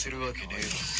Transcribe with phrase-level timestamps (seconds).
[0.00, 0.99] らせるわけねえだろ。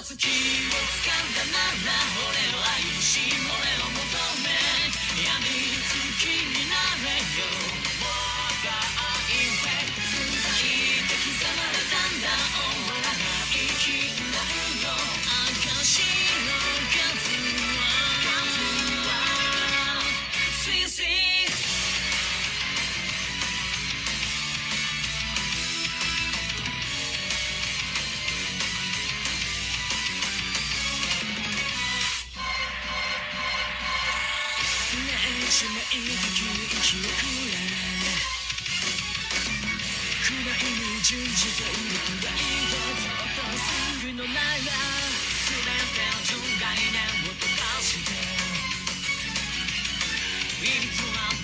[0.00, 1.90] 気をつかんだなら
[2.30, 2.62] 俺は
[2.94, 3.77] 許しもら
[35.28, 36.24] しまいた
[36.80, 37.60] 記憶や
[40.24, 42.72] 暗いに準じているとがいいぞ
[43.36, 43.68] とす
[44.06, 44.40] るのなら
[45.44, 46.96] 全て純概念
[47.28, 48.08] を溶かして
[50.64, 51.37] いつは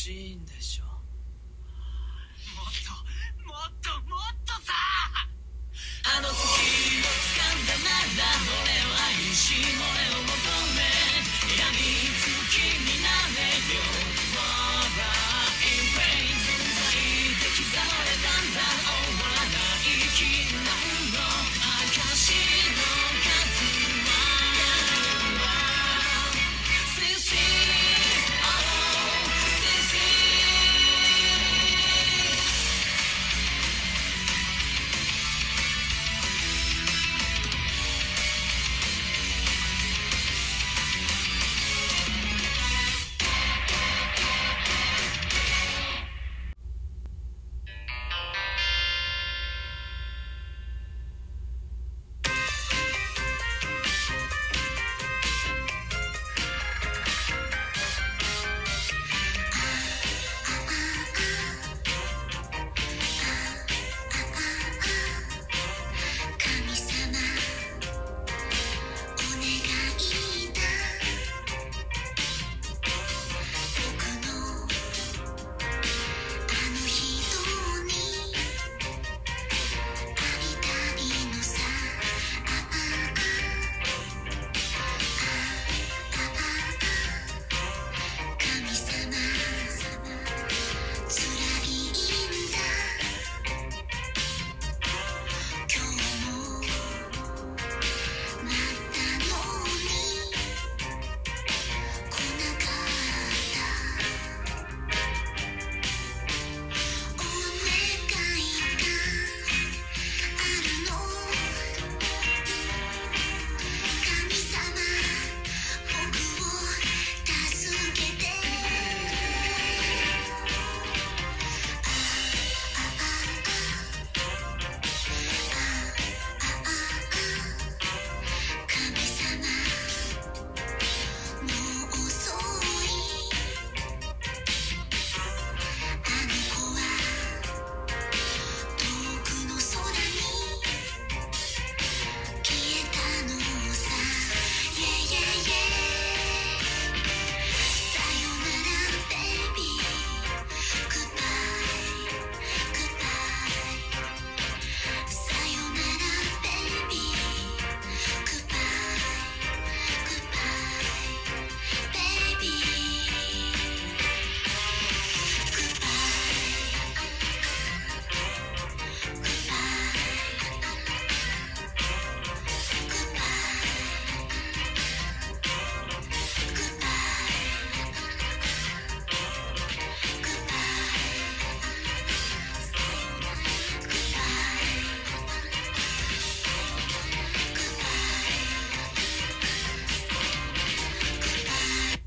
[0.00, 0.79] しいんでしょ